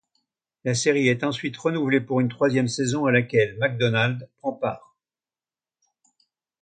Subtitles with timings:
[0.63, 4.97] La série est ensuite renouvelée pour une troisième saison à laquelle McDonald prend part.